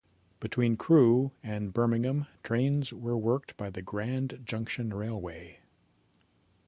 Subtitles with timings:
[0.39, 5.59] Between Crewe and Birmingham, trains were worked by the Grand Junction Railway.